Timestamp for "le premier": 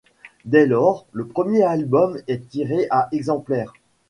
1.11-1.61